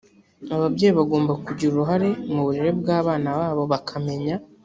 [0.55, 4.35] ababyeyi bagomba kugira uruhare mu burere bw abana babo bakamenya